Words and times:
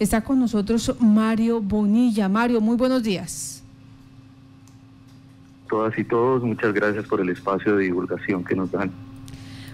Está 0.00 0.22
con 0.22 0.40
nosotros 0.40 0.96
Mario 0.98 1.60
Bonilla. 1.60 2.26
Mario, 2.30 2.62
muy 2.62 2.76
buenos 2.76 3.02
días. 3.02 3.62
Todas 5.68 5.96
y 5.98 6.04
todos, 6.04 6.42
muchas 6.42 6.72
gracias 6.72 7.06
por 7.06 7.20
el 7.20 7.28
espacio 7.28 7.76
de 7.76 7.84
divulgación 7.84 8.42
que 8.42 8.56
nos 8.56 8.72
dan. 8.72 8.90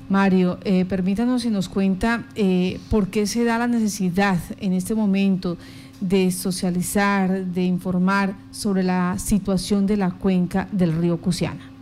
Mario, 0.08 0.58
eh, 0.64 0.84
permítanos 0.84 1.42
si 1.42 1.50
nos 1.50 1.68
cuenta 1.68 2.24
eh, 2.34 2.80
por 2.90 3.06
qué 3.06 3.28
se 3.28 3.44
da 3.44 3.56
la 3.56 3.68
necesidad 3.68 4.38
en 4.58 4.72
este 4.72 4.96
momento 4.96 5.58
de 6.00 6.32
socializar, 6.32 7.46
de 7.46 7.62
informar 7.62 8.34
sobre 8.50 8.82
la 8.82 9.18
situación 9.18 9.86
de 9.86 9.96
la 9.96 10.10
cuenca 10.10 10.68
del 10.72 10.92
río 10.92 11.18
Cusiana. 11.18 11.76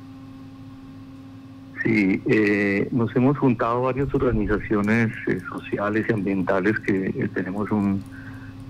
Sí, 1.85 2.23
eh, 2.27 2.89
nos 2.93 3.15
hemos 3.15 3.37
juntado 3.37 3.83
varias 3.83 4.15
organizaciones 4.15 5.13
eh, 5.27 5.39
sociales 5.51 6.07
y 6.09 6.13
ambientales 6.15 6.79
que 6.81 7.07
eh, 7.09 7.29
tenemos 7.35 7.71
un, 7.71 8.03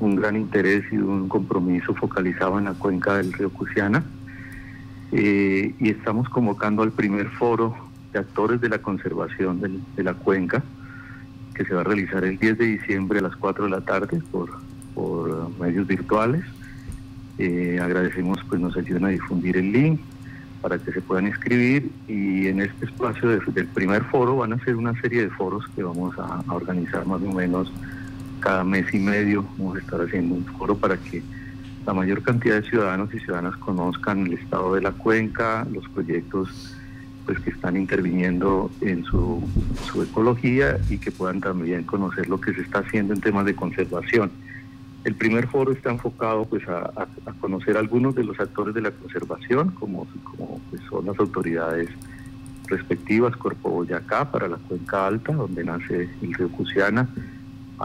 gran 0.00 0.36
interés 0.36 0.84
y 0.92 0.96
un 0.96 1.29
compromiso 1.29 1.94
focalizado 1.94 2.58
en 2.58 2.66
la 2.66 2.75
cuenca 2.75 3.16
del 3.16 3.32
río 3.32 3.50
Cusiana 3.50 4.04
y 5.12 5.89
estamos 5.89 6.29
convocando 6.29 6.82
al 6.82 6.90
primer 6.90 7.29
foro 7.30 7.75
de 8.12 8.18
actores 8.18 8.61
de 8.61 8.68
la 8.68 8.79
conservación 8.79 9.61
de 9.96 10.03
la 10.03 10.14
cuenca 10.14 10.62
que 11.54 11.64
se 11.64 11.75
va 11.75 11.82
a 11.82 11.84
realizar 11.84 12.25
el 12.25 12.36
10 12.39 12.58
de 12.58 12.67
diciembre 12.67 13.20
a 13.20 13.22
las 13.22 13.36
4 13.36 13.64
de 13.64 13.70
la 13.70 13.80
tarde 13.80 14.20
por, 14.30 14.50
por 14.94 15.50
medios 15.58 15.86
virtuales. 15.86 16.45
agradecemos 17.81 18.39
pues 18.48 18.61
nos 18.61 18.76
ayuden 18.76 19.04
a 19.04 19.08
difundir 19.08 19.56
el 19.56 19.72
link 19.72 20.00
para 20.61 20.79
que 20.79 20.92
se 20.92 21.00
puedan 21.03 21.26
inscribir 21.26 21.90
y 22.08 22.46
en 22.46 22.61
este 22.61 22.86
espacio 22.86 23.29
del 23.29 23.67
primer 23.67 24.03
foro 24.04 24.36
van 24.36 24.54
a 24.54 24.64
ser 24.64 24.76
una 24.76 24.98
serie 25.00 25.22
de 25.22 25.31
foros 25.31 25.64
que 25.76 25.82
vamos 25.82 26.18
a, 26.18 26.42
organizar 26.48 27.06
más 27.06 27.20
o 27.22 27.32
menos 27.32 27.70
cada 28.44 28.62
mes 28.62 28.93
y 28.93 28.98
medio. 28.98 29.44
Vamos 29.57 29.76
a 29.76 29.80
estar 29.80 30.00
haciendo 30.03 30.34
un 30.34 30.44
foro 30.44 30.76
para 30.76 30.98
que 30.98 31.22
la 31.86 31.94
mayor 31.94 32.22
cantidad 32.22 32.61
de 32.61 32.69
ciudadanos 32.69 33.12
y 33.14 33.19
ciudadanas 33.19 33.56
conozcan 33.56 34.27
el 34.27 34.34
estado 34.34 34.75
de 34.75 34.83
la 34.83 34.92
cuenca, 34.92 35.67
los 35.73 35.89
proyectos 35.89 36.77
pues 37.25 37.41
que 37.41 37.48
están 37.48 37.75
interviniendo 37.78 38.70
en 38.83 39.03
su, 39.05 39.42
su 39.91 40.03
ecología 40.03 40.78
y 40.91 40.98
que 40.98 41.11
puedan 41.11 41.41
también 41.41 41.84
conocer 41.84 42.28
lo 42.28 42.39
que 42.39 42.53
se 42.53 42.61
está 42.61 42.81
haciendo 42.81 43.15
en 43.15 43.20
temas 43.22 43.47
de 43.47 43.55
conservación. 43.55 44.31
El 45.05 45.15
primer 45.15 45.48
foro 45.48 45.72
está 45.72 45.91
enfocado 45.91 46.45
pues 46.45 46.69
a, 46.69 47.06
conocer 47.41 47.78
algunos 47.78 48.15
de 48.15 48.25
los 48.25 48.39
actores 48.39 48.75
de 48.75 48.83
la 48.83 48.91
conservación, 48.91 49.70
como, 49.70 50.06
como 50.22 50.61
pues, 50.69 50.83
son 50.91 51.06
las 51.06 51.19
autoridades 51.19 51.89
respectivas, 52.67 53.37
Corpo 53.37 53.70
Boyacá 53.70 54.31
para 54.31 54.48
la 54.48 54.56
cuenca 54.56 55.06
alta, 55.06 55.33
donde 55.33 55.65
nace 55.65 56.11
el 56.20 56.34
río 56.34 56.50
Cusiana, 56.50 57.09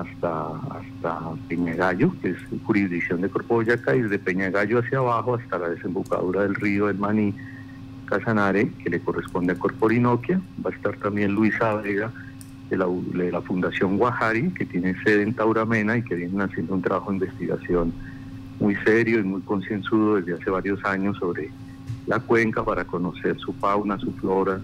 hasta, 0.02 0.50
hasta 0.50 1.20
Peñagallo, 1.48 2.14
que 2.22 2.32
es 2.32 2.38
jurisdicción 2.64 3.22
de 3.22 3.30
Corpo 3.30 3.56
Boyacá, 3.56 3.96
y 3.96 4.02
desde 4.02 4.20
Peñagallo 4.20 4.80
hacia 4.80 5.00
abajo 5.00 5.36
hasta 5.36 5.58
la 5.58 5.70
desembocadura 5.70 6.44
del 6.44 6.56
río 6.56 6.90
El 6.90 6.98
Maní, 6.98 7.34
Casanare, 8.06 8.72
que 8.84 8.90
le 8.90 9.00
corresponde 9.00 9.54
a 9.54 9.56
Corpo 9.56 9.86
Orinoquia. 9.86 10.42
Va 10.66 10.72
a 10.72 10.74
estar 10.74 10.98
también 10.98 11.34
Luisa 11.34 11.76
Vega, 11.76 12.12
de 12.70 13.32
la, 13.32 13.42
Fundación 13.42 13.98
Guajari, 13.98 14.52
que 14.52 14.66
tiene 14.66 14.96
sede 15.04 15.24
en 15.24 15.34
Tauramena 15.34 15.98
y 15.98 16.04
que 16.04 16.16
vienen 16.16 16.42
haciendo 16.42 16.76
un 16.76 16.82
trabajo 16.82 17.10
de 17.10 17.18
investigación 17.18 17.92
muy 18.60 18.76
serio 18.78 19.20
y 19.20 19.24
muy 19.24 19.42
concienzudo 19.42 20.18
desde 20.18 20.34
hace 20.34 20.50
varios 20.52 20.84
años 20.86 21.18
sobre 21.18 21.50
la 22.06 22.20
cuenca 22.20 22.64
para 22.64 22.86
conocer 22.86 23.38
su 23.40 23.54
fauna, 23.54 23.98
su 24.00 24.12
flora, 24.14 24.60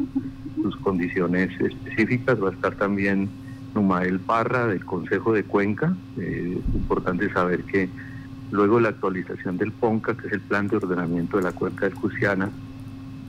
sus 0.62 0.76
condiciones 0.78 1.50
específicas. 1.60 2.42
Va 2.42 2.50
a 2.50 2.54
estar 2.54 2.76
también 2.76 3.30
Numael 3.76 4.20
Parra 4.20 4.68
del 4.68 4.84
Consejo 4.84 5.34
de 5.34 5.44
Cuenca. 5.44 5.96
Eh, 6.18 6.60
importante 6.74 7.32
saber 7.32 7.64
que 7.64 7.90
luego 8.52 8.80
la 8.80 8.90
actualización 8.90 9.58
del 9.58 9.72
PONCA, 9.72 10.16
que 10.16 10.28
es 10.28 10.34
el 10.34 10.42
Plan 10.42 10.68
de 10.68 10.78
Ordenamiento 10.78 11.38
de 11.38 11.44
la 11.44 11.52
Cuenca 11.52 11.86
del 11.86 11.96
Cusiana, 11.96 12.50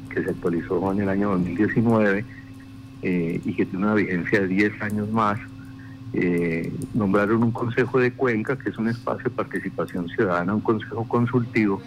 que 0.08 0.22
se 0.22 0.30
actualizó 0.30 0.92
en 0.92 1.00
el 1.00 1.08
año 1.08 1.30
2019, 1.30 2.24
eh, 3.02 3.40
y 3.44 3.52
que 3.54 3.66
tiene 3.66 3.84
una 3.84 3.94
vigencia 3.94 4.40
de 4.40 4.48
10 4.48 4.82
años 4.82 5.10
más, 5.10 5.38
eh, 6.12 6.72
nombraron 6.94 7.42
un 7.42 7.50
consejo 7.50 7.98
de 7.98 8.12
cuenca, 8.12 8.56
que 8.56 8.70
es 8.70 8.78
un 8.78 8.88
espacio 8.88 9.24
de 9.24 9.36
participación 9.36 10.08
ciudadana, 10.08 10.54
un 10.54 10.62
consejo 10.62 11.06
consultivo 11.06 11.82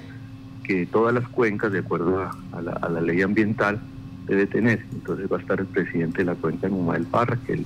que 0.63 0.85
todas 0.85 1.13
las 1.15 1.27
cuencas, 1.29 1.71
de 1.71 1.79
acuerdo 1.79 2.21
a, 2.21 2.61
la, 2.61 3.01
ley 3.01 3.23
ambiental, 3.23 3.79
debe 4.27 4.45
tener. 4.45 4.85
Entonces 4.91 5.31
va 5.31 5.37
a 5.37 5.39
estar 5.39 5.59
el 5.59 5.65
presidente 5.65 6.19
de 6.19 6.25
la 6.25 6.35
cuenca 6.35 6.67
en 6.67 6.87
del 6.91 7.05
Parra, 7.05 7.39
que 7.47 7.53
él 7.53 7.65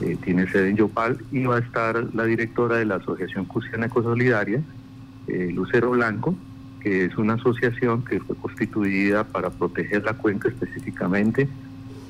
eh, 0.00 0.16
tiene 0.22 0.50
sede 0.50 0.70
en 0.70 0.76
Yopal, 0.76 1.18
y 1.30 1.44
va 1.44 1.56
a 1.56 1.60
estar 1.60 2.14
la 2.14 2.24
directora 2.24 2.76
de 2.76 2.84
la 2.84 2.96
Asociación 2.96 3.44
Cusiana 3.44 3.86
Ecosolidaria, 3.86 4.62
Lucero 5.28 5.90
Blanco, 5.90 6.34
que 6.80 7.04
es 7.04 7.16
una 7.16 7.34
asociación 7.34 8.04
que 8.04 8.18
fue 8.20 8.34
constituida 8.36 9.22
para 9.22 9.50
proteger 9.50 10.04
la 10.04 10.14
cuenca 10.14 10.48
específicamente 10.48 11.48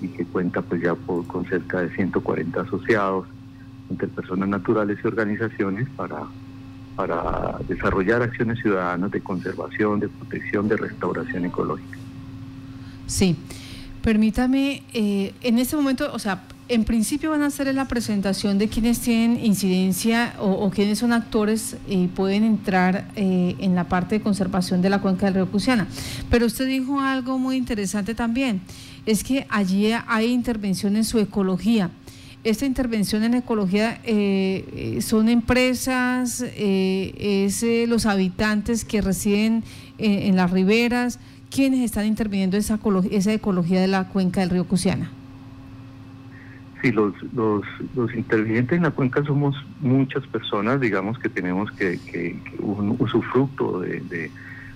y 0.00 0.08
que 0.08 0.24
cuenta 0.24 0.62
pues 0.62 0.80
ya 0.80 0.94
con 0.94 1.44
cerca 1.46 1.82
de 1.82 1.90
140 1.94 2.60
asociados 2.62 3.26
entre 3.90 4.08
personas 4.08 4.48
naturales 4.48 4.98
y 5.02 5.06
organizaciones 5.06 5.88
para, 5.96 6.22
para 6.96 7.58
desarrollar 7.68 8.22
acciones 8.22 8.60
ciudadanas 8.60 9.10
de 9.10 9.20
conservación, 9.20 10.00
de 10.00 10.08
protección, 10.08 10.68
de 10.68 10.76
restauración 10.76 11.44
ecológica. 11.44 11.98
Sí, 13.06 13.36
permítame, 14.02 14.84
eh, 14.94 15.34
en 15.42 15.58
este 15.58 15.74
momento, 15.74 16.08
o 16.12 16.18
sea, 16.18 16.44
en 16.70 16.84
principio 16.84 17.30
van 17.30 17.42
a 17.42 17.46
hacer 17.46 17.74
la 17.74 17.88
presentación 17.88 18.56
de 18.56 18.68
quienes 18.68 19.00
tienen 19.00 19.44
incidencia 19.44 20.34
o, 20.38 20.70
quienes 20.70 21.00
son 21.00 21.12
actores 21.12 21.76
y 21.88 22.06
pueden 22.06 22.44
entrar 22.44 23.10
eh, 23.16 23.56
en 23.58 23.74
la 23.74 23.88
parte 23.88 24.14
de 24.14 24.20
conservación 24.20 24.80
de 24.80 24.88
la 24.88 25.00
cuenca 25.00 25.26
del 25.26 25.34
río 25.34 25.50
Cusiana. 25.50 25.88
Pero 26.30 26.46
usted 26.46 26.68
dijo 26.68 27.00
algo 27.00 27.38
muy 27.40 27.56
interesante 27.56 28.14
también 28.14 28.60
es 29.04 29.24
que 29.24 29.46
allí 29.48 29.90
hay 30.06 30.26
intervención 30.30 30.94
en 30.94 31.04
su 31.04 31.18
ecología. 31.18 31.90
Esta 32.44 32.66
intervención 32.66 33.24
en 33.24 33.34
ecología 33.34 34.00
eh, 34.04 34.64
eh, 34.96 35.02
son 35.02 35.28
empresas, 35.28 36.44
es 36.54 37.64
los 37.88 38.06
habitantes 38.06 38.84
que 38.84 39.00
residen 39.00 39.64
en 39.98 40.36
las 40.36 40.52
riberas, 40.52 41.18
quienes 41.50 41.80
están 41.80 42.06
interviniendo 42.06 42.56
esa, 42.56 42.78
esa 43.10 43.32
ecología 43.32 43.80
de 43.80 43.88
la 43.88 44.08
cuenca 44.08 44.40
del 44.40 44.50
río 44.50 44.68
Cusiana. 44.68 45.10
Sí, 46.82 46.92
los, 46.92 47.12
los, 47.34 47.62
los, 47.94 48.14
intervinientes 48.14 48.76
en 48.76 48.84
la 48.84 48.90
cuenca 48.90 49.22
somos 49.24 49.54
muchas 49.80 50.26
personas, 50.28 50.80
digamos 50.80 51.18
que 51.18 51.28
tenemos 51.28 51.70
que, 51.72 51.98
que, 51.98 52.38
un 52.58 52.96
usufructo 52.98 53.80
de, 53.80 54.00
de, 54.00 54.30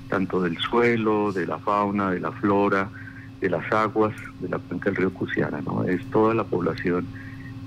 tanto 0.09 0.43
del 0.43 0.59
suelo, 0.59 1.32
de 1.32 1.47
la 1.47 1.59
fauna, 1.59 2.10
de 2.10 2.20
la 2.20 2.31
flora, 2.32 2.91
de 3.41 3.50
las 3.50 3.70
aguas 3.72 4.14
de 4.41 4.48
la 4.48 4.59
cuenca 4.59 4.91
del 4.91 4.97
río 4.97 5.12
Cusiana, 5.12 5.60
¿no? 5.60 5.84
Es 5.84 6.04
toda 6.10 6.34
la 6.34 6.44
población 6.44 7.06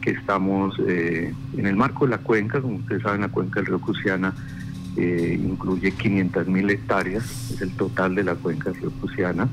que 0.01 0.11
estamos 0.11 0.75
eh, 0.87 1.33
en 1.55 1.67
el 1.67 1.75
marco 1.75 2.05
de 2.05 2.11
la 2.11 2.17
cuenca, 2.19 2.61
como 2.61 2.77
ustedes 2.77 3.03
saben, 3.03 3.21
la 3.21 3.29
cuenca 3.29 3.59
del 3.59 3.67
río 3.67 3.81
Cusiana 3.81 4.33
eh, 4.95 5.39
incluye 5.39 5.91
500 5.91 6.47
mil 6.47 6.69
hectáreas, 6.69 7.51
es 7.51 7.61
el 7.61 7.71
total 7.71 8.15
de 8.15 8.23
la 8.23 8.35
cuenca 8.35 8.71
del 8.71 8.81
río 8.81 8.91
Cusiana, 9.01 9.47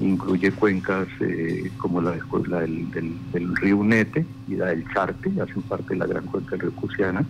incluye 0.00 0.52
cuencas 0.52 1.08
eh, 1.20 1.70
como 1.78 2.00
la, 2.00 2.12
del, 2.12 3.56
río 3.56 3.78
Unete 3.78 4.26
y 4.48 4.56
la 4.56 4.66
del 4.66 4.86
Charte, 4.92 5.30
hacen 5.40 5.62
parte 5.62 5.94
de 5.94 5.96
la 5.96 6.06
gran 6.06 6.24
cuenca 6.26 6.52
del 6.52 6.60
río 6.60 6.72
Cusiana, 6.72 7.24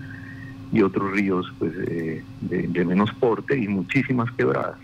y 0.72 0.82
otros 0.82 1.12
ríos 1.12 1.46
pues, 1.58 1.72
de 1.76 2.84
menos 2.84 3.12
porte 3.12 3.56
y 3.56 3.68
muchísimas 3.68 4.30
quebradas 4.32 4.76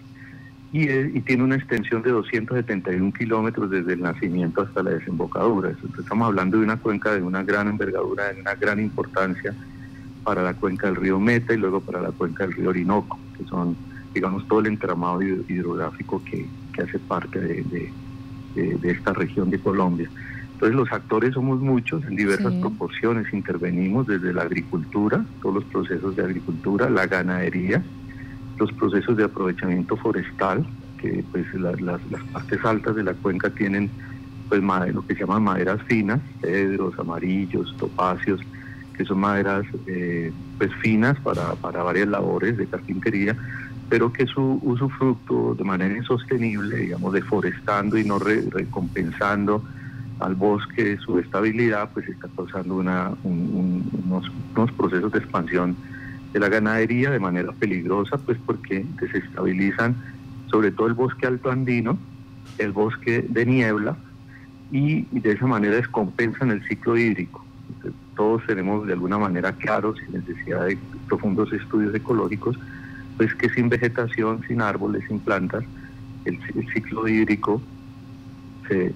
y, 0.73 1.21
tiene 1.21 1.45
una 1.45 1.57
extensión 1.57 2.03
de 2.03 2.11
271 2.11 3.13
kilómetros 3.13 3.71
desde 3.71 3.93
el 3.93 4.01
nacimiento 4.01 4.63
hasta 4.63 4.83
la 4.83 4.93
desembocadura. 4.93 5.71
estamos 5.99 6.27
hablando 6.27 6.57
de 6.57 6.65
una 6.65 6.79
cuenca 6.79 7.15
de 7.15 7.23
una 7.23 7.43
gran 7.43 7.69
envergadura, 7.69 8.33
de 8.33 8.41
una 8.41 8.55
gran 8.55 8.81
importancia 8.81 9.55
para 10.25 10.43
la 10.43 10.55
cuenca 10.55 10.87
del 10.87 10.97
río 10.97 11.21
Meta 11.21 11.53
y 11.53 11.59
luego 11.59 11.81
para 11.81 12.01
la 12.01 12.11
cuenca 12.11 12.47
del 12.47 12.55
río 12.55 12.71
Orinoco, 12.71 13.19
que 13.37 13.45
son, 13.45 13.77
digamos, 14.15 14.49
todo 14.49 14.61
el 14.61 14.67
entramado 14.67 15.21
hidrográfico 15.23 16.23
que, 16.25 16.47
hace 16.81 16.99
parte 16.99 17.39
de, 17.39 17.91
esta 18.83 19.13
región 19.13 19.51
de 19.51 19.59
Colombia. 19.59 20.09
Entonces 20.55 20.75
los 20.77 20.91
actores 20.93 21.35
somos 21.35 21.61
muchos, 21.61 22.05
en 22.05 22.17
diversas 22.17 22.55
proporciones 22.55 23.33
intervenimos 23.35 24.07
desde 24.07 24.33
la 24.33 24.43
agricultura, 24.43 25.25
todos 25.43 25.57
los 25.57 25.65
procesos 25.65 26.17
de 26.17 26.23
agricultura, 26.23 26.89
la 26.89 27.07
ganadería, 27.07 27.83
los 28.59 28.73
procesos 28.73 29.17
de 29.17 29.25
aprovechamiento 29.25 29.97
forestal, 29.97 30.65
que 30.99 31.25
pues 31.33 31.53
las, 31.55 31.91
partes 32.33 32.65
altas 32.65 32.95
de 32.95 33.03
la 33.03 33.13
cuenca 33.13 33.51
tienen 33.51 33.91
pues 34.49 34.63
lo 34.93 35.05
que 35.07 35.15
se 35.15 35.21
llaman 35.21 35.45
maderas 35.45 35.83
finas, 35.85 36.21
cedros, 36.41 36.99
amarillos, 36.99 37.75
topacios, 37.79 38.41
que 38.97 39.05
son 39.05 39.21
maderas 39.21 39.65
eh, 39.87 40.31
pues 40.59 40.71
finas 40.83 41.19
para, 41.21 41.55
varias 41.83 42.09
labores 42.09 42.57
de 42.57 42.67
carpintería, 42.67 43.37
pero 43.93 44.11
que 44.11 44.25
su 44.25 44.59
usufructo 44.63 45.55
de 45.55 45.65
manera 45.65 45.95
insostenible, 45.95 46.79
digamos, 46.79 47.13
deforestando 47.13 47.99
y 47.99 48.05
no 48.05 48.19
recompensando 48.19 49.63
al 50.19 50.35
bosque 50.35 50.97
su 51.05 51.19
estabilidad, 51.19 51.91
pues 51.93 52.09
está 52.09 52.27
causando 52.35 52.77
una, 52.77 53.13
unos, 53.23 54.25
unos 54.57 54.73
procesos 54.79 55.13
de 55.13 55.19
expansión 55.19 55.77
de 56.33 56.41
la 56.41 56.49
ganadería 56.49 57.11
de 57.11 57.21
manera 57.21 57.53
peligrosa, 57.53 58.17
pues 58.17 58.39
porque 58.47 58.83
desestabilizan 58.99 59.95
sobre 60.47 60.71
todo 60.71 60.87
el 60.87 60.95
bosque 60.95 61.27
alto 61.27 61.51
andino, 61.51 61.99
el 62.57 62.73
bosque 62.73 63.27
de 63.29 63.45
niebla, 63.45 63.99
y, 64.71 65.03
de 65.21 65.33
esa 65.33 65.47
manera 65.47 65.77
descompensan 65.77 66.51
el 66.51 66.67
ciclo 66.67 66.97
hídrico. 66.97 67.45
todos 68.17 68.43
tenemos 68.47 68.87
de 68.87 68.95
alguna 68.95 69.19
manera 69.19 69.53
claros, 69.53 69.99
sin 69.99 70.19
necesidad 70.19 70.65
de 70.65 70.79
profundos 71.09 71.53
estudios 71.53 71.95
ecológicos, 71.95 72.57
pues 73.23 73.37
que 73.37 73.49
sin 73.51 73.69
vegetación, 73.69 74.43
sin 74.49 74.61
árboles, 74.61 75.05
sin 75.07 75.21
plantas, 75.21 75.63
el, 76.25 76.41
ciclo 76.75 77.07
hídrico 77.07 77.63
se, 78.69 78.93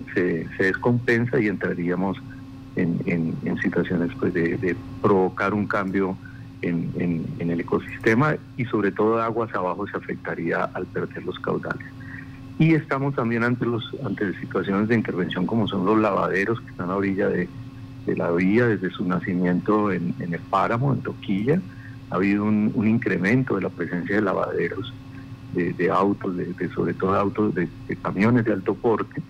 descompensa 0.58 1.38
y 1.38 1.46
entraríamos 1.46 2.19
en, 2.75 3.37
situaciones 3.62 4.11
pues, 4.19 4.34
de, 4.34 4.76
provocar 5.00 5.55
un 5.55 5.69
cambio 5.69 6.17
en, 6.62 6.90
en, 7.38 7.50
el 7.50 7.61
ecosistema 7.61 8.34
y 8.56 8.64
sobre 8.64 8.90
todo 8.90 9.23
aguas 9.23 9.55
abajo 9.55 9.87
se 9.87 9.96
afectaría 9.96 10.64
al 10.64 10.87
perder 10.87 11.25
los 11.25 11.38
caudales. 11.38 11.87
Y 12.58 12.75
estamos 12.75 13.14
también 13.14 13.44
ante, 13.44 13.64
los, 13.64 13.94
ante 14.05 14.37
situaciones 14.40 14.88
de 14.88 14.96
intervención 14.96 15.46
como 15.46 15.69
son 15.69 15.87
los 15.87 16.00
lavaderos 16.00 16.61
que 16.62 16.70
están 16.70 16.90
a 16.90 16.96
orilla 16.96 17.28
de, 17.28 17.49
la 18.08 18.32
vía 18.32 18.67
desde 18.67 18.90
su 18.90 19.05
nacimiento 19.06 19.93
en, 19.93 20.14
el 20.19 20.40
páramo, 20.50 20.93
en 20.93 21.00
Toquilla. 21.00 21.61
Ha 22.11 22.17
habido 22.17 22.44
un, 22.44 22.73
incremento 22.87 23.56
de 23.56 23.62
la 23.62 23.70
presencia 23.70 24.17
de 24.17 24.23
lavaderos, 24.23 24.93
de, 25.53 25.91
autos, 25.91 26.37
de, 26.37 26.69
sobre 26.75 26.93
todo 26.94 27.14
autos 27.14 27.55
de, 27.55 27.69
camiones 28.03 28.44
de 28.44 28.53
alto 28.53 28.75
porte, 28.75 29.23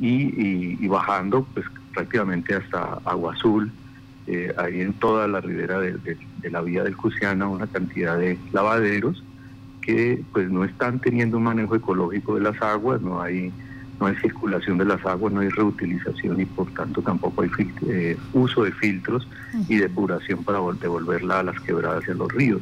y, 0.00 0.86
bajando 0.88 1.46
pues 1.54 1.66
prácticamente 1.92 2.54
hasta 2.54 3.00
Agua 3.04 3.34
Azul, 3.34 3.70
eh, 4.26 4.52
ahí 4.58 4.80
en 4.80 4.92
toda 4.94 5.28
la 5.28 5.40
ribera 5.40 5.78
de, 5.78 6.18
la 6.50 6.60
vía 6.60 6.82
del 6.84 6.96
Cusiana, 6.96 7.48
una 7.48 7.66
cantidad 7.66 8.18
de 8.18 8.38
lavaderos 8.52 9.22
que 9.82 10.22
pues 10.32 10.50
no 10.50 10.64
están 10.64 10.98
teniendo 10.98 11.36
un 11.36 11.44
manejo 11.44 11.76
ecológico 11.76 12.34
de 12.34 12.40
las 12.40 12.60
aguas, 12.60 13.00
no 13.00 13.22
hay 13.22 13.52
no 14.00 14.06
hay 14.06 14.16
circulación 14.16 14.78
de 14.78 14.84
las 14.84 15.04
aguas, 15.06 15.32
no 15.32 15.40
hay 15.40 15.48
reutilización 15.48 16.40
y 16.40 16.44
por 16.44 16.70
tanto 16.72 17.00
tampoco 17.00 17.42
hay 17.42 17.50
eh, 17.88 18.16
uso 18.32 18.64
de 18.64 18.72
filtros 18.72 19.26
y 19.68 19.76
depuración 19.76 20.44
para 20.44 20.60
devolverla 20.80 21.40
a 21.40 21.42
las 21.44 21.60
quebradas 21.60 22.04
y 22.06 22.10
a 22.10 22.14
los 22.14 22.30
ríos. 22.32 22.60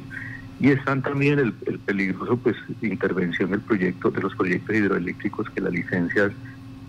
Y 0.60 0.68
están 0.70 1.02
también 1.02 1.40
el, 1.40 1.52
peligroso 1.80 2.36
pues 2.36 2.56
intervención 2.80 3.50
del 3.50 3.60
proyecto 3.60 4.10
de 4.10 4.20
los 4.22 4.34
proyectos 4.36 4.76
hidroeléctricos 4.76 5.50
que 5.50 5.60
las 5.60 5.72
licencias 5.72 6.32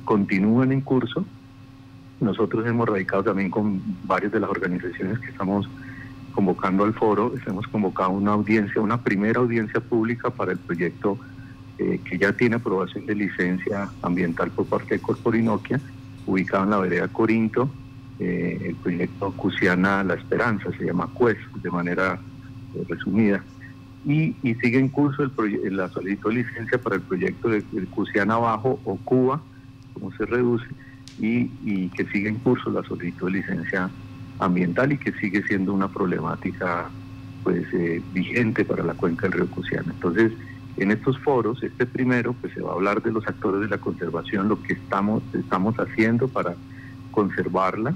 continúan 0.04 0.72
en 0.72 0.82
curso. 0.82 1.26
Nosotros 2.20 2.66
hemos 2.68 2.88
radicado 2.88 3.24
también 3.24 3.50
con 3.50 3.82
varias 4.04 4.32
de 4.32 4.40
las 4.40 4.50
organizaciones 4.50 5.20
que 5.20 5.32
estamos 5.32 5.68
convocando 6.34 6.84
al 6.84 6.94
foro, 6.94 7.34
hemos 7.48 7.68
convocado 7.68 8.12
una 8.12 8.34
audiencia, 8.34 8.82
una 8.82 9.02
primera 9.02 9.40
audiencia 9.40 9.80
pública 9.80 10.30
para 10.30 10.52
el 10.52 10.60
proyecto 10.60 11.18
eh, 11.78 12.00
que 12.10 12.18
ya 12.18 12.34
tiene 12.34 12.56
aprobación 12.56 13.06
de 13.06 13.16
licencia 13.16 13.90
ambiental 14.02 14.52
por 14.52 14.66
parte 14.68 14.96
de 14.96 15.02
Corporinoquia, 15.02 15.80
ubicado 16.26 16.64
en 16.64 16.70
la 16.70 16.78
vereda 16.78 17.08
Corinto, 17.08 17.70
eh, 18.20 18.60
el 18.64 18.76
proyecto 18.76 19.32
Cusiana 19.34 20.04
La 20.04 20.14
Esperanza, 20.16 20.70
se 20.78 20.86
llama 20.86 21.08
CUES, 21.14 21.38
de 21.62 21.70
manera 21.70 22.20
eh, 22.74 22.86
resumida. 22.88 23.44
Y, 24.06 24.36
sigue 24.62 24.78
en 24.78 24.90
curso 24.90 25.24
el 25.24 25.76
la 25.76 25.90
solicitud 25.90 26.30
de 26.30 26.44
licencia 26.44 26.78
para 26.78 26.96
el 26.98 27.02
proyecto 27.02 27.50
de, 27.50 27.64
Cusiana 27.90 28.38
Bajo 28.38 28.80
o 28.86 28.98
Cuba, 28.98 29.42
como 29.94 30.12
se 30.16 30.26
reduce, 30.26 30.66
y, 31.20 31.50
y 31.64 31.90
que 31.90 32.06
sigue 32.06 32.30
en 32.30 32.36
curso 32.36 32.70
la 32.70 32.84
solicitud 32.84 33.28
de 33.28 33.40
licencia 33.40 33.90
ambiental 34.40 34.92
y 34.92 34.98
que 34.98 35.12
sigue 35.14 35.44
siendo 35.44 35.74
una 35.74 35.88
problemática 35.88 36.90
pues 37.44 37.66
eh, 37.74 38.02
vigente 38.12 38.66
para 38.66 38.84
la 38.84 38.96
cuenca 38.96 39.28
del 39.28 39.40
río 39.40 39.48
Cusiana. 39.52 39.92
Entonces, 39.94 40.32
en 40.78 40.92
estos 40.92 41.18
foros, 41.20 41.64
este 41.64 41.86
primero, 41.86 42.34
pues 42.34 42.54
se 42.54 42.62
va 42.62 42.72
a 42.72 42.74
hablar 42.74 43.02
de 43.02 43.12
los 43.12 43.26
actores 43.28 43.62
de 43.62 43.68
la 43.68 43.78
conservación, 43.78 44.50
lo 44.50 44.62
que 44.62 44.74
estamos, 44.74 45.24
estamos 45.34 45.76
haciendo 45.76 46.28
para 46.28 46.56
conservarla. 47.12 47.94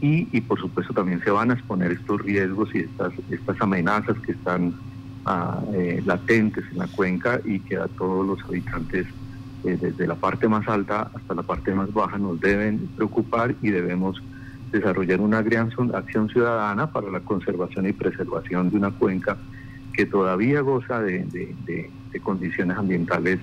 Y, 0.00 0.28
y 0.36 0.40
por 0.40 0.58
supuesto 0.58 0.92
también 0.92 1.22
se 1.22 1.30
van 1.30 1.52
a 1.52 1.54
exponer 1.54 1.92
estos 1.92 2.20
riesgos 2.20 2.74
y 2.74 2.80
estas, 2.80 3.12
estas 3.30 3.60
amenazas 3.60 4.18
que 4.18 4.32
están 4.32 4.74
ah, 5.24 5.62
eh, 5.74 6.02
latentes 6.04 6.64
en 6.72 6.78
la 6.78 6.88
cuenca 6.88 7.40
y 7.44 7.60
que 7.60 7.76
a 7.76 7.86
todos 7.86 8.26
los 8.26 8.42
habitantes 8.42 9.06
eh, 9.62 9.78
desde 9.80 10.08
la 10.08 10.16
parte 10.16 10.48
más 10.48 10.66
alta 10.66 11.08
hasta 11.14 11.34
la 11.34 11.44
parte 11.44 11.72
más 11.72 11.92
baja 11.92 12.18
nos 12.18 12.40
deben 12.40 12.88
preocupar 12.96 13.54
y 13.62 13.70
debemos 13.70 14.20
desarrollar 14.72 15.20
una 15.20 15.40
gran 15.40 15.70
acción 15.94 16.28
ciudadana 16.28 16.88
para 16.88 17.08
la 17.08 17.20
conservación 17.20 17.86
y 17.86 17.92
preservación 17.92 18.70
de 18.70 18.78
una 18.78 18.90
cuenca 18.90 19.38
que 19.92 20.06
todavía 20.06 20.60
goza 20.60 21.00
de, 21.00 21.90
condiciones 22.22 22.76
ambientales 22.76 23.40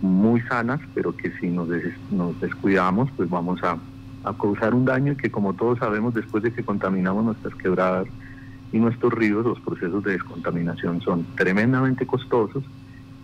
muy 0.00 0.40
sanas, 0.42 0.80
pero 0.94 1.16
que 1.16 1.30
si 1.40 1.48
nos, 1.48 1.68
nos 2.10 2.40
descuidamos, 2.40 3.10
pues 3.16 3.28
vamos 3.28 3.62
a, 3.62 3.78
causar 4.40 4.74
un 4.74 4.84
daño 4.84 5.16
que 5.16 5.30
como 5.30 5.54
todos 5.54 5.78
sabemos, 5.78 6.12
después 6.12 6.42
de 6.42 6.52
que 6.52 6.64
contaminamos 6.64 7.24
nuestras 7.24 7.54
quebradas 7.54 8.08
y 8.72 8.78
nuestros 8.78 9.12
ríos, 9.12 9.44
los 9.44 9.60
procesos 9.60 10.02
de 10.02 10.12
descontaminación 10.12 11.00
son 11.00 11.24
tremendamente 11.36 12.06
costosos 12.06 12.64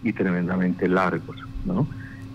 y 0.04 0.12
tremendamente 0.12 0.88
largos, 0.88 1.36
¿no? 1.64 1.88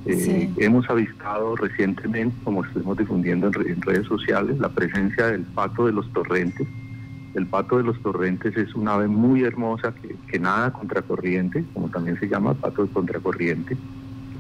Eh, 0.05 0.49
hemos 0.57 0.89
avistado 0.89 1.55
recientemente, 1.57 2.35
como 2.43 2.63
estuvimos 2.63 2.97
difundiendo 2.97 3.47
en, 3.47 3.81
redes 3.81 4.07
sociales, 4.07 4.57
la 4.57 4.69
presencia 4.69 5.27
del 5.27 5.41
pato 5.41 5.85
de 5.85 5.91
los 5.91 6.11
torrentes. 6.13 6.65
El 7.33 7.47
pato 7.47 7.77
de 7.77 7.83
los 7.83 8.01
torrentes 8.01 8.55
es 8.57 8.73
una 8.75 8.93
ave 8.93 9.07
muy 9.07 9.43
hermosa 9.43 9.93
que, 10.27 10.39
nada 10.39 10.71
contracorriente, 10.71 11.63
como 11.73 11.89
también 11.89 12.19
se 12.19 12.27
llama 12.27 12.53
pato 12.53 12.83
de 12.83 12.91
contracorriente, 12.91 13.77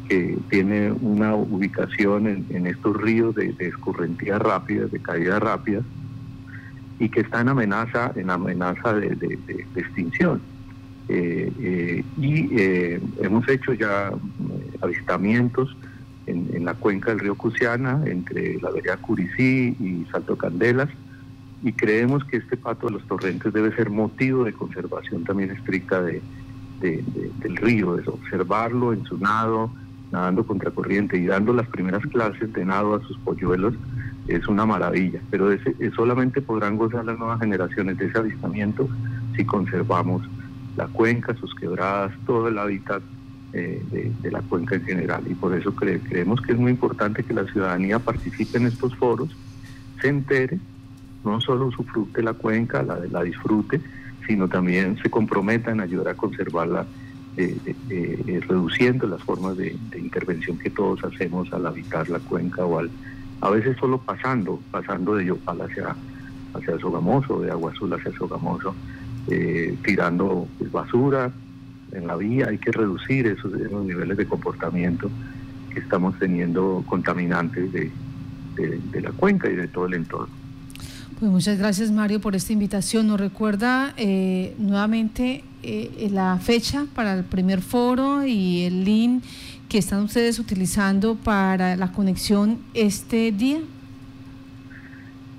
que 0.07 0.37
tiene 0.49 0.91
una 0.91 1.35
ubicación 1.35 2.45
en, 2.49 2.67
estos 2.67 2.95
ríos 2.95 3.35
de, 3.35 3.51
de 3.53 3.67
escurrentía 3.67 4.39
rápida, 4.39 4.85
de 4.85 4.99
caída 4.99 5.39
rápida, 5.39 5.81
y 6.99 7.09
que 7.09 7.21
está 7.21 7.41
en 7.41 7.49
amenaza, 7.49 8.11
en 8.15 8.29
amenaza 8.29 8.93
de 8.93 9.37
extinción. 9.75 10.41
Eh, 11.09 11.51
eh, 11.59 12.03
y 12.17 12.59
eh, 12.59 12.99
hemos 13.21 13.47
hecho 13.47 13.73
ya 13.73 14.11
avistamientos 14.81 15.75
en, 16.25 16.65
la 16.65 16.73
cuenca 16.73 17.11
del 17.11 17.19
río 17.19 17.35
Cusiana, 17.35 18.01
entre 18.05 18.59
la 18.59 18.71
vereda 18.71 18.97
Curicí 18.97 19.75
y 19.79 20.05
Salto 20.11 20.37
Candelas, 20.37 20.89
y 21.63 21.71
creemos 21.73 22.23
que 22.25 22.37
este 22.37 22.57
pato 22.57 22.87
de 22.87 22.93
los 22.93 23.03
torrentes 23.07 23.51
debe 23.51 23.75
ser 23.75 23.89
motivo 23.89 24.43
de 24.43 24.53
conservación 24.53 25.23
también 25.23 25.51
estricta 25.51 26.01
de, 26.01 26.21
del 26.79 27.57
río, 27.57 27.95
de 27.95 28.07
observarlo 28.07 28.93
en 28.93 29.03
su 29.05 29.17
nado, 29.17 29.71
nadando 30.11 30.45
contracorriente 30.45 31.17
y 31.17 31.25
dando 31.25 31.53
las 31.53 31.67
primeras 31.67 32.05
clases 32.07 32.53
de 32.53 32.65
nado 32.65 32.95
a 32.95 33.01
sus 33.01 33.17
polluelos 33.19 33.73
es 34.27 34.47
una 34.47 34.65
maravilla, 34.65 35.21
pero 35.31 35.51
ese, 35.51 35.73
solamente 35.95 36.41
podrán 36.41 36.77
gozar 36.77 37.05
las 37.05 37.17
nuevas 37.17 37.39
generaciones 37.39 37.97
de 37.97 38.07
ese 38.07 38.17
avistamiento 38.17 38.87
si 39.35 39.45
conservamos 39.45 40.23
la 40.75 40.87
cuenca, 40.87 41.33
sus 41.35 41.55
quebradas, 41.55 42.11
todo 42.25 42.49
el 42.49 42.57
hábitat 42.57 43.01
eh, 43.53 43.81
de, 44.21 44.31
la 44.31 44.41
cuenca 44.41 44.75
en 44.75 44.83
general. 44.83 45.23
Y 45.27 45.33
por 45.33 45.55
eso 45.55 45.73
creemos 45.73 46.41
que 46.41 46.51
es 46.51 46.57
muy 46.57 46.71
importante 46.71 47.23
que 47.23 47.33
la 47.33 47.45
ciudadanía 47.45 47.99
participe 47.99 48.57
en 48.57 48.67
estos 48.67 48.93
foros, 48.95 49.29
se 50.01 50.09
entere, 50.09 50.59
no 51.31 51.41
solo 51.41 51.71
sufrute 51.71 52.21
la 52.21 52.33
cuenca, 52.33 52.83
la, 52.83 53.23
disfrute, 53.23 53.81
sino 54.25 54.47
también 54.47 54.97
se 55.01 55.09
comprometa 55.09 55.71
en 55.71 55.81
ayudar 55.81 56.09
a 56.09 56.13
conservarla, 56.15 56.85
eh, 57.37 57.55
eh, 57.89 58.41
reduciendo 58.47 59.07
las 59.07 59.21
formas 59.23 59.57
de, 59.57 59.75
intervención 59.95 60.57
que 60.57 60.69
todos 60.69 61.03
hacemos 61.03 61.51
al 61.53 61.65
habitar 61.67 62.09
la 62.09 62.19
cuenca 62.19 62.65
o 62.65 62.79
al, 62.79 62.89
a 63.41 63.49
veces 63.49 63.77
solo 63.77 63.99
pasando, 63.99 64.59
pasando 64.71 65.15
de 65.15 65.25
Yopal 65.25 65.61
hacia, 65.61 65.95
hacia 66.53 66.79
Sogamoso, 66.79 67.41
de 67.41 67.51
Agua 67.51 67.71
Azul 67.71 67.93
hacia 67.93 68.11
Sogamoso 68.13 68.73
eh, 69.29 69.77
tirando 69.83 70.47
pues, 70.57 70.71
basura 70.71 71.31
en 71.91 72.07
la 72.07 72.15
vía, 72.15 72.47
hay 72.47 72.57
que 72.57 72.71
reducir 72.71 73.27
esos, 73.27 73.51
niveles 73.51 74.15
de 74.15 74.25
comportamiento 74.25 75.09
que 75.73 75.81
estamos 75.81 76.17
teniendo 76.17 76.81
contaminantes 76.87 77.71
de, 77.73 77.91
la 79.01 79.11
cuenca 79.11 79.49
y 79.49 79.55
de 79.55 79.67
todo 79.67 79.85
el 79.85 79.95
entorno. 79.95 80.33
Pues 81.19 81.31
muchas 81.31 81.57
gracias 81.57 81.89
Mario 81.89 82.21
por 82.21 82.35
esta 82.35 82.53
invitación. 82.53 83.07
Nos 83.07 83.19
recuerda 83.19 83.91
eh, 83.97 84.53
nuevamente 84.59 85.43
eh, 85.63 86.09
la 86.11 86.37
fecha 86.37 86.85
para 86.93 87.15
el 87.15 87.23
primer 87.23 87.61
foro 87.61 88.23
y 88.23 88.65
el 88.65 88.85
link 88.85 89.23
que 89.67 89.79
están 89.79 90.03
ustedes 90.03 90.37
utilizando 90.37 91.15
para 91.15 91.75
la 91.75 91.91
conexión 91.91 92.59
este 92.75 93.31
día. 93.31 93.57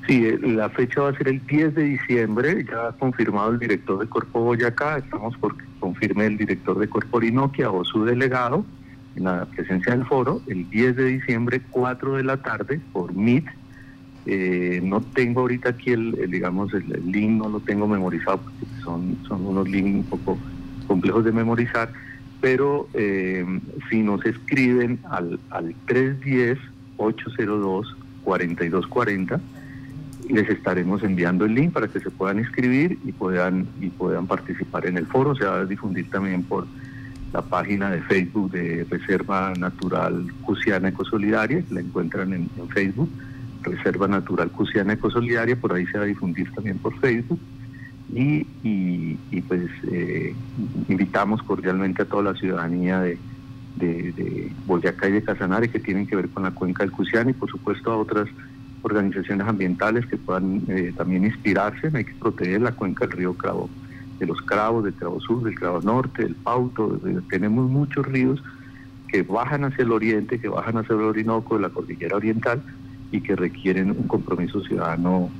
Sí, 0.09 0.25
eh, 0.27 0.41
la 0.43 0.69
fecha 0.69 1.03
va 1.03 1.11
a 1.11 1.17
ser 1.17 1.29
el 1.29 1.47
10 1.47 1.77
de 1.77 1.85
diciembre, 1.85 2.65
ya 2.69 2.89
ha 2.89 2.93
confirmado 2.95 3.53
el 3.53 3.61
director 3.61 4.01
de 4.01 4.09
Corpo 4.09 4.41
Boyacá, 4.41 4.99
estamos 4.99 5.37
por 5.39 5.57
que 5.57 5.65
confirme 5.79 6.27
el 6.27 6.39
director 6.39 6.77
de 6.77 6.89
Corpo 6.89 7.19
Orinoquia 7.19 7.71
o 7.71 7.85
su 7.85 8.05
delegado 8.05 8.65
en 9.15 9.25
la 9.25 9.45
presencia 9.45 9.93
del 9.93 10.05
foro, 10.07 10.43
el 10.49 10.69
10 10.71 10.97
de 10.97 11.05
diciembre, 11.05 11.63
4 11.71 12.17
de 12.17 12.25
la 12.25 12.39
tarde, 12.39 12.81
por 12.93 13.15
MIT, 13.15 13.47
Eh, 14.31 14.83
no 14.85 15.01
tengo 15.01 15.41
ahorita 15.41 15.71
aquí 15.71 15.93
el, 15.93 16.31
digamos, 16.31 16.75
el, 16.75 17.11
link, 17.11 17.43
no 17.43 17.49
lo 17.49 17.61
tengo 17.61 17.89
memorizado 17.89 18.43
porque 18.43 18.67
son, 18.85 19.17
son 19.27 19.47
unos 19.47 19.67
links 19.67 20.13
un 20.13 20.19
poco 20.19 20.39
complejos 20.87 21.25
de 21.25 21.33
memorizar, 21.33 21.91
pero 22.43 22.89
eh, 22.93 23.43
si 23.89 24.03
nos 24.03 24.23
escriben 24.27 24.99
al, 25.11 25.41
al 25.49 25.75
310-802-4240, 26.99 29.41
les 30.29 30.51
estaremos 30.51 31.03
enviando 31.03 31.47
el 31.47 31.55
link 31.55 31.73
para 31.73 31.89
que 31.89 32.01
se 32.01 32.11
puedan 32.11 32.39
inscribir 32.39 32.99
y 33.07 33.13
puedan, 33.13 33.67
y 33.81 33.89
puedan 33.89 34.27
participar 34.27 34.85
en 34.85 34.99
el 34.99 35.07
foro. 35.07 35.35
Se 35.37 35.47
va 35.47 35.61
a 35.61 35.65
difundir 35.65 36.11
también 36.11 36.43
por 36.43 36.67
la 37.33 37.43
página 37.43 37.91
de 37.91 38.01
Facebook 38.03 38.51
de 38.51 38.87
Reserva 38.91 39.53
Natural 39.59 40.27
Cusiana 40.43 40.89
Ecosolidaria, 40.89 41.63
la 41.71 41.81
encuentran 41.81 42.33
en, 42.33 42.49
Facebook, 42.71 43.11
Reserva 43.63 44.09
Natural 44.09 44.51
Cusiana 44.51 44.95
Ecosolidaria, 44.95 45.57
por 45.57 45.73
ahí 45.73 45.87
se 45.87 45.99
va 45.99 46.05
a 46.05 46.09
difundir 46.09 46.51
también 46.53 46.79
por 46.79 46.99
Facebook. 47.01 47.41
Y, 48.15 48.45
pues 49.47 49.71
eh, 49.91 50.35
invitamos 50.89 51.43
cordialmente 51.43 52.03
a 52.03 52.05
toda 52.05 52.33
la 52.33 52.35
ciudadanía 52.35 53.01
de, 53.01 53.19
de, 53.77 54.53
Boyacá 54.67 55.09
y 55.09 55.13
de 55.13 55.23
Casanare 55.23 55.71
que 55.71 55.79
tienen 55.79 56.07
que 56.07 56.17
ver 56.17 56.29
con 56.29 56.43
la 56.43 56.51
cuenca 56.51 56.83
del 56.83 56.93
Cusiana 56.93 57.31
y 57.31 57.35
por 57.35 57.51
supuesto 57.51 57.93
a 57.93 57.97
otras 57.97 58.29
organizaciones 58.83 59.47
ambientales 59.47 60.07
que 60.07 60.17
puedan 60.17 60.63
eh, 60.69 60.93
también 60.97 61.25
inspirarse. 61.25 61.91
Hay 61.95 62.05
que 62.05 62.15
proteger 62.15 62.63
la 62.63 62.73
cuenca 62.73 63.07
del 63.07 63.17
río 63.17 63.35
Cravo 63.35 63.69
de 64.19 64.27
los 64.27 64.41
Cravos, 64.43 64.85
del 64.85 64.95
Cravo 64.95 65.21
Sur, 65.21 65.45
del 65.45 65.55
Cravo 65.55 65.81
Norte, 65.81 66.25
del 66.25 66.35
Pauto. 66.35 67.01
tenemos 67.31 67.71
muchos 67.71 68.05
ríos 68.07 68.43
que 69.09 69.23
bajan 69.23 69.65
hacia 69.65 69.85
el 69.85 69.93
oriente, 69.93 70.41
que 70.41 70.49
bajan 70.49 70.79
hacia 70.79 70.95
el 70.95 71.03
Orinoco, 71.03 71.55
de 71.57 71.63
la 71.63 71.71
cordillera 71.71 72.17
oriental 72.17 72.63
y 73.11 73.21
que 73.21 73.37
requieren 73.37 73.91
un 73.91 74.07
compromiso 74.07 74.61
ciudadano 74.63 75.31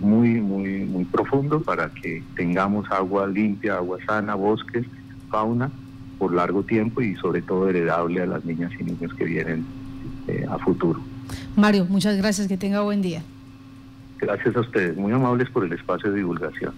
muy, 0.00 0.40
muy, 0.40 0.84
muy 0.84 1.04
profundo 1.04 1.60
para 1.60 1.88
que 1.90 2.22
tengamos 2.36 2.90
agua 2.90 3.26
limpia, 3.26 3.76
agua 3.76 3.98
sana, 4.06 4.34
bosques, 4.34 4.86
fauna 5.30 5.70
por 6.18 6.32
largo 6.34 6.62
tiempo 6.62 7.02
y 7.02 7.14
sobre 7.16 7.42
todo 7.42 7.68
heredable 7.68 8.22
a 8.22 8.26
las 8.26 8.44
niñas 8.44 8.72
y 8.78 8.84
niños 8.84 9.12
que 9.14 9.24
vienen 9.24 9.64
eh, 10.28 10.46
a 10.48 10.58
futuro. 10.58 11.00
Mario, 11.56 11.86
muchas 11.88 12.16
gracias, 12.16 12.48
que 12.48 12.56
tenga 12.56 12.82
buen 12.82 13.02
día. 13.02 13.22
Gracias 14.18 14.56
a 14.56 14.60
ustedes, 14.60 14.96
muy 14.96 15.12
amables 15.12 15.50
por 15.50 15.64
el 15.64 15.72
espacio 15.72 16.10
de 16.10 16.18
divulgación. 16.18 16.72